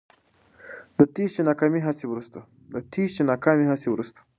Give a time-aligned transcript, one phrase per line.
[0.97, 1.81] د تېښتې ناکامې
[3.77, 4.19] هڅې وروسته